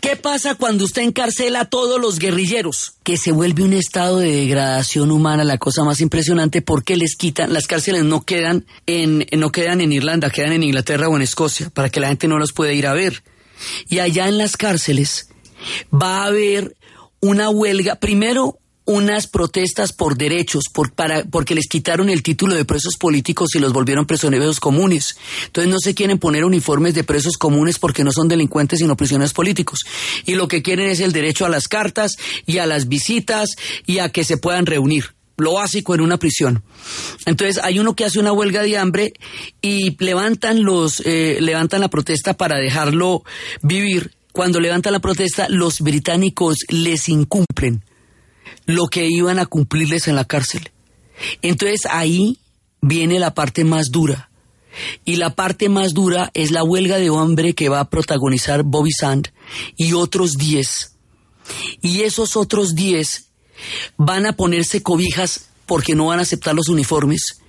[0.00, 2.94] ¿qué pasa cuando usted encarcela a todos los guerrilleros?
[3.02, 7.52] Que se vuelve un estado de degradación humana, la cosa más impresionante, porque les quitan,
[7.52, 11.70] las cárceles no quedan en, no quedan en Irlanda, quedan en Inglaterra o en Escocia,
[11.70, 13.22] para que la gente no los pueda ir a ver.
[13.88, 15.28] Y allá en las cárceles
[15.92, 16.76] va a haber
[17.20, 22.64] una huelga, primero unas protestas por derechos, por, para, porque les quitaron el título de
[22.64, 25.16] presos políticos y los volvieron prisioneros comunes.
[25.46, 29.32] Entonces no se quieren poner uniformes de presos comunes porque no son delincuentes sino prisioneros
[29.32, 29.80] políticos.
[30.26, 32.16] Y lo que quieren es el derecho a las cartas
[32.46, 33.50] y a las visitas
[33.86, 35.14] y a que se puedan reunir.
[35.36, 36.62] Lo básico en una prisión.
[37.26, 39.14] Entonces hay uno que hace una huelga de hambre
[39.60, 43.24] y levantan los eh, levantan la protesta para dejarlo
[43.62, 44.12] vivir.
[44.32, 47.82] Cuando levantan la protesta, los británicos les incumplen
[48.66, 50.70] lo que iban a cumplirles en la cárcel.
[51.42, 52.38] Entonces ahí
[52.80, 54.30] viene la parte más dura.
[55.04, 58.90] Y la parte más dura es la huelga de hambre que va a protagonizar Bobby
[58.90, 59.32] Sand
[59.76, 60.96] y otros 10.
[61.80, 63.28] Y esos otros 10
[63.96, 67.40] van a ponerse cobijas porque no van a aceptar los uniformes.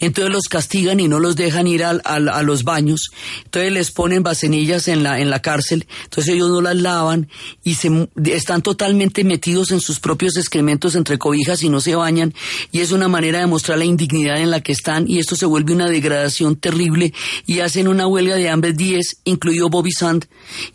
[0.00, 3.10] Entonces los castigan y no los dejan ir al- a, los baños.
[3.44, 5.86] Entonces les ponen bacenillas en la, en la cárcel.
[6.04, 7.28] Entonces ellos no las lavan
[7.62, 12.34] y se, están totalmente metidos en sus propios excrementos entre cobijas y no se bañan.
[12.70, 15.08] Y es una manera de mostrar la indignidad en la que están.
[15.08, 17.12] Y esto se vuelve una degradación terrible.
[17.46, 20.26] Y hacen una huelga de hambre 10, incluido Bobby Sand.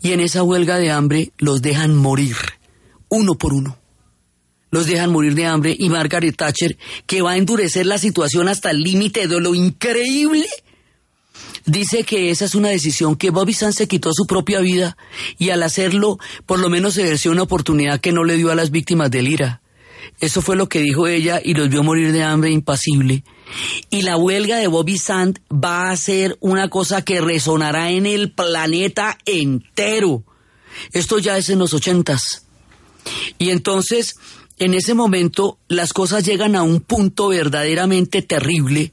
[0.02, 2.36] Y en esa huelga de hambre los dejan morir.
[3.08, 3.78] Uno por uno
[4.70, 8.70] los dejan morir de hambre y Margaret Thatcher, que va a endurecer la situación hasta
[8.70, 10.46] el límite de lo increíble,
[11.64, 14.96] dice que esa es una decisión que Bobby Sands se quitó su propia vida
[15.38, 18.70] y al hacerlo por lo menos ejerció una oportunidad que no le dio a las
[18.70, 19.60] víctimas del IRA.
[20.20, 23.24] Eso fue lo que dijo ella y los vio morir de hambre impasible.
[23.90, 28.32] Y la huelga de Bobby Sand va a ser una cosa que resonará en el
[28.32, 30.24] planeta entero.
[30.92, 32.46] Esto ya es en los ochentas.
[33.38, 34.16] Y entonces,
[34.58, 38.92] en ese momento, las cosas llegan a un punto verdaderamente terrible,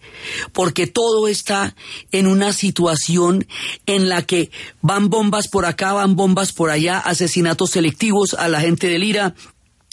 [0.53, 1.75] porque todo está
[2.11, 3.47] en una situación
[3.85, 4.51] en la que
[4.81, 9.35] van bombas por acá, van bombas por allá, asesinatos selectivos a la gente del IRA,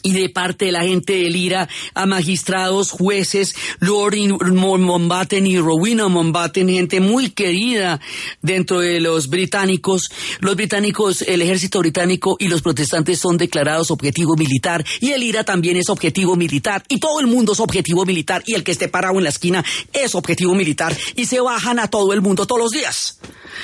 [0.03, 4.17] y de parte de la gente del IRA a magistrados, jueces, Lord
[4.53, 8.01] Mombaten y Rowena Mombaten, gente muy querida
[8.41, 10.11] dentro de los británicos.
[10.41, 15.45] Los británicos, el ejército británico y los protestantes son declarados objetivo militar y el IRA
[15.45, 18.89] también es objetivo militar y todo el mundo es objetivo militar y el que esté
[18.89, 22.61] parado en la esquina es objetivo militar y se bajan a todo el mundo todos
[22.61, 23.21] los días.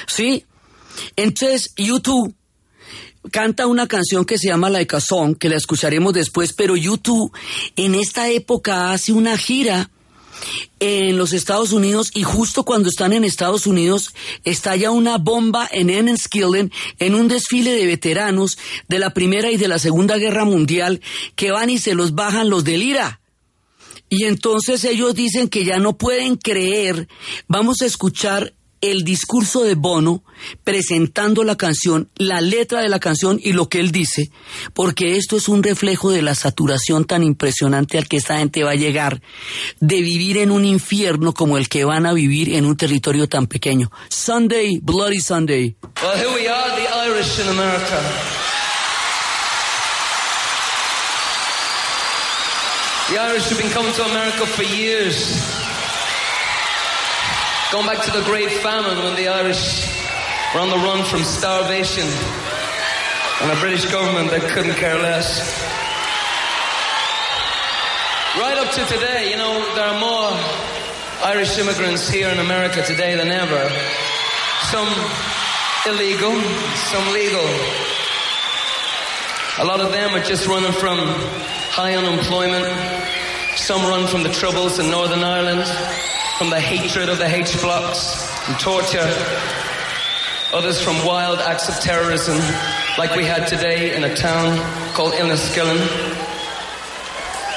[0.06, 0.44] ¿Sí?
[1.16, 2.34] Entonces, YouTube
[3.30, 5.00] canta una canción que se llama Like a
[5.38, 7.32] que la escucharemos después, pero YouTube
[7.76, 9.90] en esta época hace una gira
[10.80, 14.14] en los Estados Unidos y justo cuando están en Estados Unidos
[14.44, 18.58] estalla una bomba en Enniskillen en un desfile de veteranos
[18.88, 21.00] de la Primera y de la Segunda Guerra Mundial
[21.34, 23.20] que van y se los bajan los del IRA.
[24.10, 27.08] Y entonces ellos dicen que ya no pueden creer.
[27.46, 30.22] Vamos a escuchar el discurso de Bono
[30.64, 34.30] presentando la canción, la letra de la canción y lo que él dice,
[34.74, 38.72] porque esto es un reflejo de la saturación tan impresionante al que esta gente va
[38.72, 39.20] a llegar,
[39.80, 43.46] de vivir en un infierno como el que van a vivir en un territorio tan
[43.46, 43.90] pequeño.
[44.08, 45.76] Sunday, Bloody Sunday.
[46.02, 48.02] Well, here we are, the Irish in America.
[53.10, 55.57] The Irish have been coming to America for years.
[57.70, 59.86] Going back to the Great Famine when the Irish
[60.54, 62.08] were on the run from starvation
[63.42, 65.44] and a British government that couldn't care less.
[68.40, 70.32] Right up to today, you know, there are more
[71.28, 73.68] Irish immigrants here in America today than ever.
[74.72, 74.88] Some
[75.84, 76.40] illegal,
[76.88, 77.44] some legal.
[79.60, 80.96] A lot of them are just running from
[81.76, 82.64] high unemployment.
[83.58, 85.68] Some run from the troubles in Northern Ireland,
[86.38, 89.12] from the hatred of the H blocks and torture.
[90.54, 92.38] Others from wild acts of terrorism,
[92.96, 94.56] like we had today in a town
[94.94, 95.78] called Inniskillen,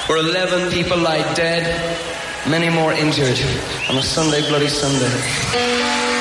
[0.08, 1.64] where 11 people lie dead,
[2.46, 3.38] many more injured
[3.88, 6.11] on a Sunday, bloody Sunday.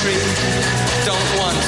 [0.00, 1.58] Don't want.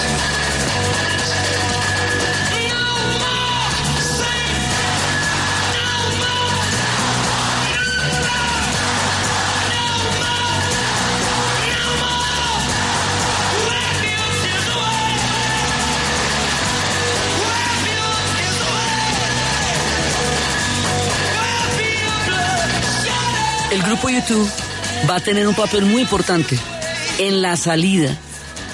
[23.73, 24.49] El grupo YouTube
[25.09, 26.59] va a tener un papel muy importante
[27.21, 28.17] en la salida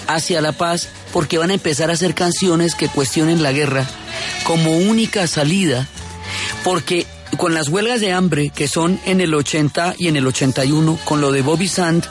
[0.06, 3.84] hacia la paz porque van a empezar a hacer canciones que cuestionen la guerra
[4.44, 5.88] como única salida
[6.62, 7.06] porque
[7.38, 11.20] con las huelgas de hambre que son en el 80 y en el 81 con
[11.20, 12.06] lo de Bobby Sand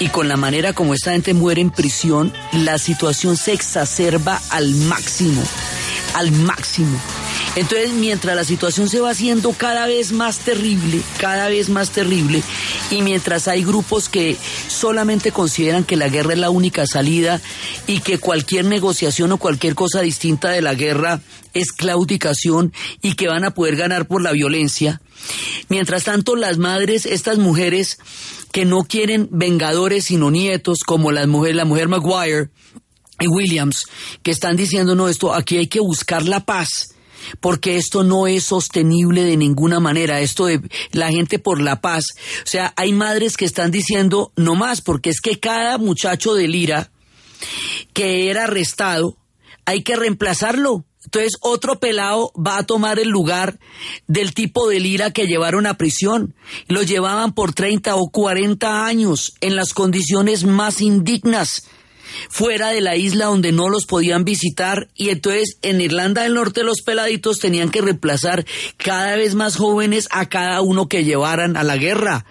[0.00, 4.74] y con la manera como esta gente muere en prisión la situación se exacerba al
[4.74, 5.42] máximo
[6.14, 6.98] al máximo
[7.58, 12.40] Entonces, mientras la situación se va haciendo cada vez más terrible, cada vez más terrible,
[12.88, 14.36] y mientras hay grupos que
[14.68, 17.40] solamente consideran que la guerra es la única salida
[17.88, 21.20] y que cualquier negociación o cualquier cosa distinta de la guerra
[21.52, 25.00] es claudicación y que van a poder ganar por la violencia,
[25.68, 27.98] mientras tanto las madres, estas mujeres
[28.52, 32.50] que no quieren vengadores sino nietos, como la mujer, la mujer Maguire,
[33.18, 33.86] y Williams,
[34.22, 36.94] que están diciendo, no, esto, aquí hay que buscar la paz,
[37.40, 40.60] porque esto no es sostenible de ninguna manera, esto de
[40.92, 42.04] la gente por la paz.
[42.44, 46.48] O sea, hay madres que están diciendo, no más, porque es que cada muchacho de
[46.48, 46.90] Lira
[47.92, 49.16] que era arrestado,
[49.64, 50.84] hay que reemplazarlo.
[51.04, 53.58] Entonces otro pelado va a tomar el lugar
[54.06, 56.34] del tipo de lira que llevaron a prisión.
[56.66, 61.68] Lo llevaban por 30 o 40 años en las condiciones más indignas
[62.28, 66.62] fuera de la isla donde no los podían visitar y entonces en Irlanda del Norte
[66.62, 68.44] los peladitos tenían que reemplazar
[68.76, 72.24] cada vez más jóvenes a cada uno que llevaran a la guerra.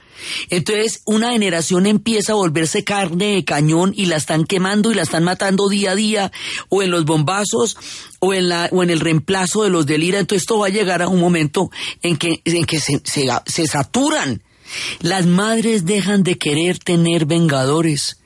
[0.49, 5.03] Entonces una generación empieza a volverse carne de cañón y la están quemando y la
[5.03, 6.31] están matando día a día
[6.69, 7.77] o en los bombazos
[8.19, 10.19] o en, la, o en el reemplazo de los del IRA.
[10.19, 11.69] Entonces esto va a llegar a un momento
[12.01, 14.41] en que, en que se, se, se saturan.
[14.99, 18.16] Las madres dejan de querer tener vengadores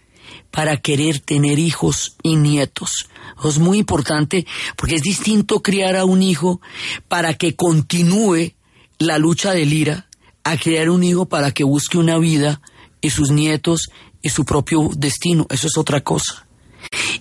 [0.52, 3.10] para querer tener hijos y nietos.
[3.43, 4.45] Es muy importante
[4.76, 6.62] porque es distinto criar a un hijo
[7.08, 8.54] para que continúe
[8.99, 10.08] la lucha del IRA
[10.43, 12.62] a crear un hijo para que busque una vida
[12.99, 13.89] y sus nietos
[14.22, 15.47] y su propio destino.
[15.49, 16.45] Eso es otra cosa.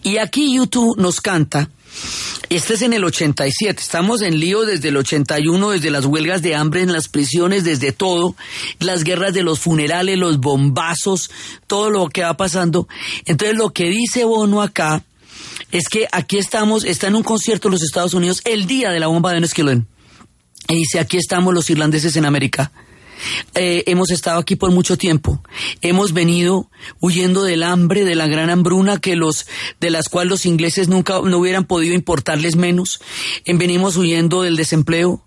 [0.02, 1.70] Y aquí YouTube nos canta,
[2.48, 6.54] este es en el 87, estamos en lío desde el 81, desde las huelgas de
[6.54, 8.34] hambre en las prisiones, desde todo,
[8.78, 11.30] las guerras de los funerales, los bombazos,
[11.66, 12.88] todo lo que va pasando.
[13.24, 15.04] Entonces lo que dice Bono acá
[15.70, 19.00] es que aquí estamos, está en un concierto en los Estados Unidos el día de
[19.00, 19.86] la bomba de Enniskillen.
[20.68, 22.72] Y dice, aquí estamos los irlandeses en América
[23.54, 25.42] eh, hemos estado aquí por mucho tiempo.
[25.80, 29.46] Hemos venido huyendo del hambre, de la gran hambruna que los,
[29.80, 33.00] de las cuales los ingleses nunca no hubieran podido importarles menos.
[33.44, 35.24] Eh, venimos huyendo del desempleo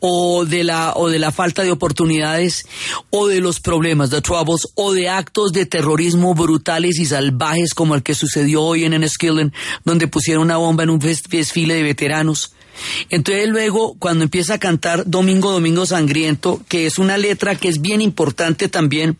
[0.00, 2.66] o de la o de la falta de oportunidades
[3.10, 7.94] o de los problemas, de troubles o de actos de terrorismo brutales y salvajes como
[7.94, 9.52] el que sucedió hoy en Enniskillen,
[9.84, 12.52] donde pusieron una bomba en un desfile de veteranos.
[13.10, 17.80] Entonces luego, cuando empieza a cantar Domingo, Domingo Sangriento, que es una letra que es
[17.80, 19.18] bien importante también,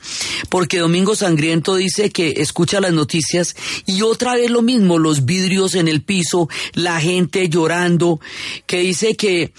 [0.49, 5.75] porque Domingo Sangriento dice que escucha las noticias y otra vez lo mismo, los vidrios
[5.75, 8.21] en el piso, la gente llorando,
[8.67, 9.53] que dice que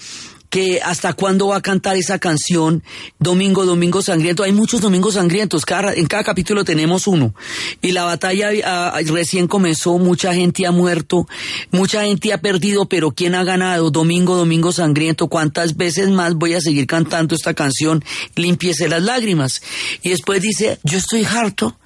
[0.56, 2.82] que hasta cuándo va a cantar esa canción
[3.18, 4.42] Domingo, Domingo Sangriento.
[4.42, 7.34] Hay muchos Domingos Sangrientos, cada, en cada capítulo tenemos uno.
[7.82, 11.28] Y la batalla ah, recién comenzó, mucha gente ha muerto,
[11.72, 13.90] mucha gente ha perdido, pero ¿quién ha ganado?
[13.90, 15.28] Domingo, Domingo Sangriento.
[15.28, 18.02] ¿Cuántas veces más voy a seguir cantando esta canción?
[18.34, 19.60] Limpiese las lágrimas.
[20.00, 21.78] Y después dice, yo estoy harto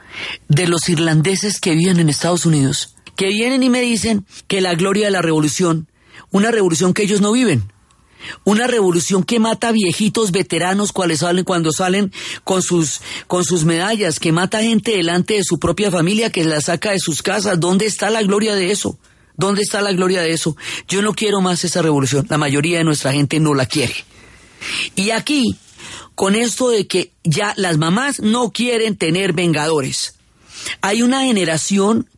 [0.46, 4.76] de los irlandeses que viven en Estados Unidos, que vienen y me dicen que la
[4.76, 5.88] gloria de la revolución,
[6.30, 7.64] una revolución que ellos no viven,
[8.44, 12.12] una revolución que mata viejitos veteranos cuales salen cuando salen
[12.44, 16.60] con sus con sus medallas, que mata gente delante de su propia familia, que la
[16.60, 17.60] saca de sus casas.
[17.60, 18.98] ¿Dónde está la gloria de eso?
[19.36, 20.56] ¿Dónde está la gloria de eso?
[20.86, 22.26] Yo no quiero más esa revolución.
[22.28, 23.94] La mayoría de nuestra gente no la quiere.
[24.94, 25.56] Y aquí,
[26.14, 30.16] con esto de que ya las mamás no quieren tener vengadores,
[30.82, 32.08] hay una generación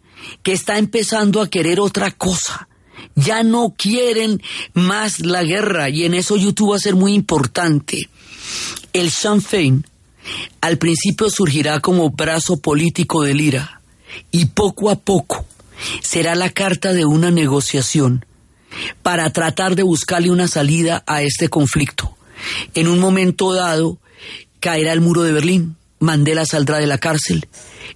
[0.42, 2.68] que está empezando a querer otra cosa
[3.14, 4.42] ya no quieren
[4.74, 8.08] más la guerra y en eso YouTube va a ser muy importante.
[8.92, 9.86] El Sinn Féin
[10.60, 13.80] al principio surgirá como brazo político del IRA
[14.30, 15.44] y poco a poco
[16.00, 18.24] será la carta de una negociación
[19.02, 22.16] para tratar de buscarle una salida a este conflicto.
[22.74, 23.98] En un momento dado
[24.60, 27.46] caerá el muro de Berlín, Mandela saldrá de la cárcel,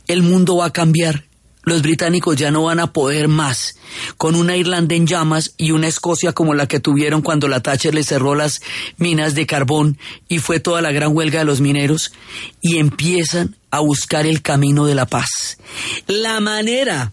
[0.07, 1.25] el mundo va a cambiar
[1.67, 3.75] los británicos ya no van a poder más
[4.17, 7.93] con una Irlanda en llamas y una Escocia como la que tuvieron cuando la Thatcher
[7.93, 8.61] les cerró las
[8.99, 9.99] minas de carbón
[10.29, 12.13] y fue toda la gran huelga de los mineros
[12.61, 15.59] y empiezan a buscar el camino de la paz.
[16.07, 17.11] La manera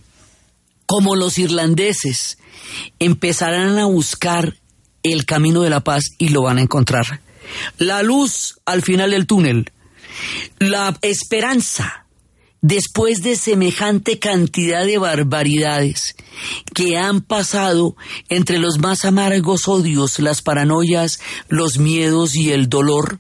[0.86, 2.38] como los irlandeses
[3.00, 4.56] empezarán a buscar
[5.02, 7.22] el camino de la paz y lo van a encontrar.
[7.80, 9.72] La luz al final del túnel,
[10.60, 12.03] la esperanza
[12.64, 16.16] después de semejante cantidad de barbaridades
[16.74, 17.96] que han pasado
[18.30, 23.20] entre los más amargos odios, las paranoias, los miedos y el dolor,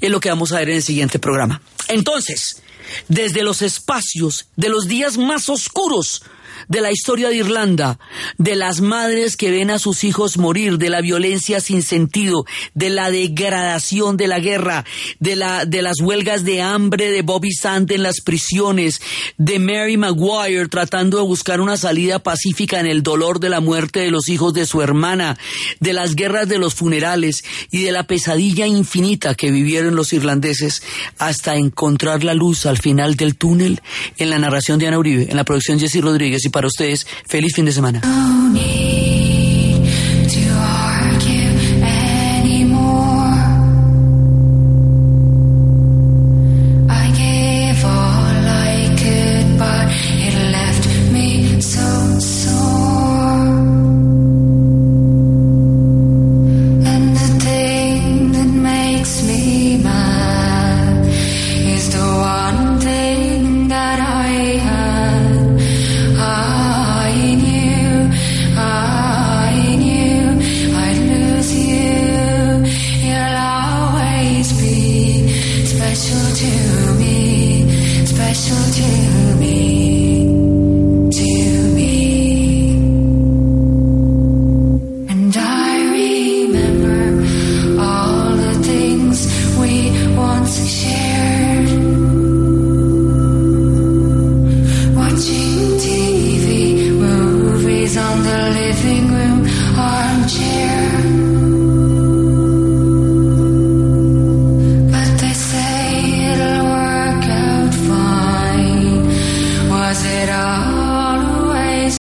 [0.00, 1.62] es lo que vamos a ver en el siguiente programa.
[1.88, 2.62] Entonces,
[3.08, 6.22] desde los espacios de los días más oscuros
[6.68, 7.98] de la historia de Irlanda,
[8.38, 12.44] de las madres que ven a sus hijos morir, de la violencia sin sentido,
[12.74, 14.84] de la degradación de la guerra,
[15.20, 19.00] de, la, de las huelgas de hambre de Bobby Sand en las prisiones,
[19.38, 24.00] de Mary Maguire tratando de buscar una salida pacífica en el dolor de la muerte
[24.00, 25.38] de los hijos de su hermana,
[25.80, 30.82] de las guerras de los funerales y de la pesadilla infinita que vivieron los irlandeses
[31.18, 33.80] hasta encontrar la luz al final del túnel
[34.18, 37.52] en la narración de Ana Uribe, en la producción Jessy Rodríguez y para ustedes, feliz
[37.54, 38.00] fin de semana.